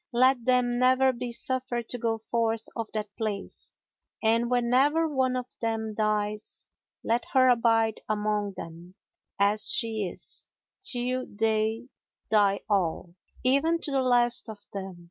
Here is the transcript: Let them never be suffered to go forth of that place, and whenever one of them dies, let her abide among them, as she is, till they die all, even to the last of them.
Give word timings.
Let 0.13 0.45
them 0.45 0.79
never 0.79 1.13
be 1.13 1.31
suffered 1.31 1.87
to 1.89 1.99
go 1.99 2.17
forth 2.17 2.65
of 2.75 2.89
that 2.95 3.15
place, 3.17 3.71
and 4.23 4.49
whenever 4.49 5.07
one 5.07 5.35
of 5.35 5.45
them 5.61 5.93
dies, 5.93 6.65
let 7.03 7.23
her 7.33 7.49
abide 7.49 8.01
among 8.09 8.53
them, 8.57 8.95
as 9.37 9.69
she 9.69 10.07
is, 10.07 10.47
till 10.81 11.27
they 11.29 11.85
die 12.31 12.61
all, 12.67 13.13
even 13.43 13.79
to 13.81 13.91
the 13.91 14.01
last 14.01 14.49
of 14.49 14.57
them. 14.73 14.97